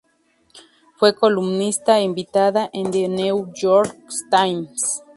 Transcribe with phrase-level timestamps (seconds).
[0.95, 3.95] Fue columnista invitada en "The New York
[4.31, 5.03] Times.